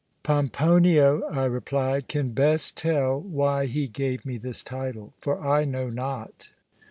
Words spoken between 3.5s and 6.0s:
he gave me this title, for I know